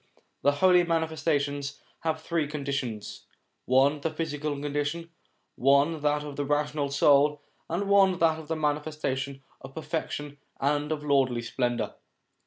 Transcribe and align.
The 0.41 0.53
Holy 0.53 0.83
Manifestations 0.83 1.79
have 1.99 2.23
three 2.23 2.47
conditions: 2.47 3.27
one 3.65 4.01
the 4.01 4.09
physical 4.09 4.59
condition; 4.59 5.11
one, 5.55 6.01
that 6.01 6.23
of 6.23 6.37
the 6.37 6.43
rational 6.43 6.89
soul; 6.89 7.43
and 7.69 7.87
one, 7.87 8.17
that 8.17 8.39
of 8.39 8.47
the 8.47 8.55
manifestation 8.55 9.43
of 9.61 9.75
perfection 9.75 10.39
and 10.59 10.91
of 10.91 11.01
254 11.01 11.01
SOME 11.01 11.01
ANSWERED 11.01 11.01
QUESTIONS 11.01 11.01
the 11.03 11.07
lordly 11.13 11.41
splendour. 11.43 11.95